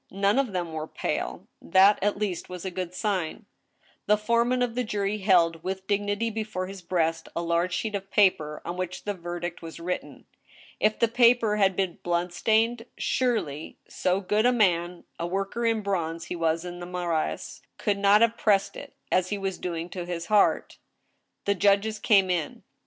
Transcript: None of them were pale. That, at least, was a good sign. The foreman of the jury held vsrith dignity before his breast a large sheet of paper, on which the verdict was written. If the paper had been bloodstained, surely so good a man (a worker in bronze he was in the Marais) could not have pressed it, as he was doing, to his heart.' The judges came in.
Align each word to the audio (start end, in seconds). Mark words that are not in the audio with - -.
None 0.09 0.39
of 0.39 0.51
them 0.51 0.73
were 0.73 0.87
pale. 0.87 1.45
That, 1.61 2.01
at 2.03 2.17
least, 2.17 2.49
was 2.49 2.65
a 2.65 2.71
good 2.71 2.95
sign. 2.95 3.45
The 4.07 4.17
foreman 4.17 4.63
of 4.63 4.73
the 4.73 4.83
jury 4.83 5.19
held 5.19 5.61
vsrith 5.61 5.85
dignity 5.85 6.31
before 6.31 6.65
his 6.65 6.81
breast 6.81 7.29
a 7.35 7.43
large 7.43 7.71
sheet 7.71 7.93
of 7.93 8.09
paper, 8.09 8.63
on 8.65 8.77
which 8.77 9.03
the 9.03 9.13
verdict 9.13 9.61
was 9.61 9.79
written. 9.79 10.25
If 10.79 10.97
the 10.97 11.07
paper 11.07 11.57
had 11.57 11.75
been 11.75 11.99
bloodstained, 12.01 12.87
surely 12.97 13.77
so 13.87 14.21
good 14.21 14.47
a 14.47 14.51
man 14.51 15.03
(a 15.19 15.27
worker 15.27 15.67
in 15.67 15.81
bronze 15.83 16.25
he 16.25 16.35
was 16.35 16.65
in 16.65 16.79
the 16.79 16.87
Marais) 16.87 17.61
could 17.77 17.99
not 17.99 18.21
have 18.21 18.39
pressed 18.39 18.75
it, 18.75 18.95
as 19.11 19.29
he 19.29 19.37
was 19.37 19.59
doing, 19.59 19.87
to 19.89 20.03
his 20.07 20.25
heart.' 20.25 20.79
The 21.45 21.53
judges 21.53 21.99
came 21.99 22.31
in. 22.31 22.63